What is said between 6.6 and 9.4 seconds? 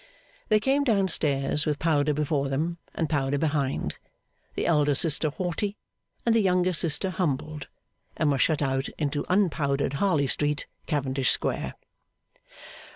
sister humbled, and were shut out into